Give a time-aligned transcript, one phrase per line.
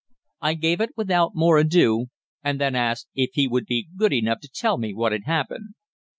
[0.41, 2.07] I gave it without more ado,
[2.43, 5.75] and then asked if he would be good enough to tell me what had happened.